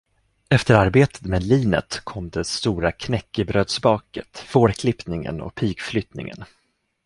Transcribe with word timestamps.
Efter 0.49 0.75
arbetet 0.75 1.21
med 1.25 1.43
linet 1.43 1.99
kom 2.03 2.29
det 2.29 2.43
stora 2.43 2.91
knäckebrödsbaket, 2.91 4.37
fårklippningen 4.39 5.41
och 5.41 5.55
pigflyttningen. 5.55 6.43